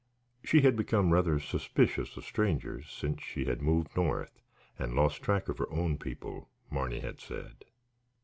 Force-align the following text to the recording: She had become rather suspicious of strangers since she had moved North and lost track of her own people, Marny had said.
She 0.43 0.61
had 0.61 0.75
become 0.75 1.13
rather 1.13 1.39
suspicious 1.39 2.17
of 2.17 2.25
strangers 2.25 2.89
since 2.89 3.21
she 3.21 3.45
had 3.45 3.61
moved 3.61 3.95
North 3.95 4.41
and 4.79 4.95
lost 4.95 5.21
track 5.21 5.47
of 5.47 5.59
her 5.59 5.71
own 5.71 5.99
people, 5.99 6.49
Marny 6.71 7.01
had 7.01 7.19
said. 7.19 7.65